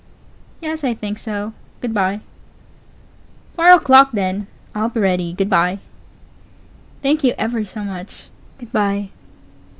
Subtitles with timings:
[0.61, 1.53] Yes, I think so.
[1.79, 2.15] good by.
[2.15, 2.23] Pause.
[3.53, 5.31] Four o'clock, then I'll be ready.
[5.31, 5.75] good by.
[5.75, 5.85] Pause.
[7.03, 8.29] Thank you ever so much.
[8.57, 9.09] good by.